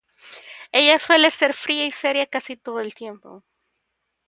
Ella 0.71 0.97
suele 0.97 1.29
ser 1.29 1.53
fría 1.53 1.85
y 1.85 1.91
seria 1.91 2.25
casi 2.25 2.57
todo 2.57 2.79
el 2.79 2.95
tiempo. 2.95 3.43